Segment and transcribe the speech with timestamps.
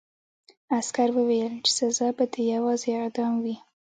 [0.77, 3.55] عسکر وویل چې سزا به دې یوازې اعدام وي